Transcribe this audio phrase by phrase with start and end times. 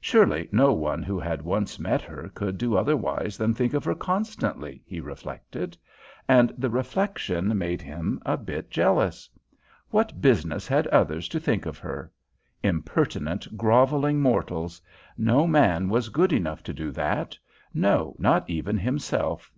[0.00, 3.94] Surely no one who had once met her could do otherwise than think of her
[3.94, 5.76] constantly, he reflected;
[6.28, 9.30] and the reflection made him a bit jealous.
[9.90, 12.10] What business had others to think of her?
[12.64, 14.82] Impertinent, grovelling mortals!
[15.16, 17.38] No man was good enough to do that
[17.72, 19.52] no, not even himself.